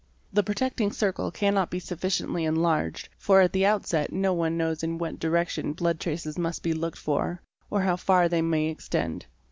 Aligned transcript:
'The 0.33 0.41
protecting 0.41 0.91
circle 0.91 1.29
cannot' 1.29 1.69
be 1.69 1.77
sufficiently 1.79 2.43
enlarged, 2.43 3.07
for 3.19 3.39
at 3.39 3.53
the 3.53 3.63
outset 3.67 4.11
no 4.11 4.33
one 4.33 4.57
knows 4.57 4.81
in 4.81 4.97
what 4.97 5.19
direction 5.19 5.73
blood 5.73 5.99
traces 5.99 6.39
must 6.39 6.63
be 6.63 6.73
looked 6.73 6.97
for 6.97 7.39
or 7.69 7.81
how 7.83 7.95
far 7.95 8.27
they 8.27 8.41
may 8.41 8.65
extend. 8.65 9.27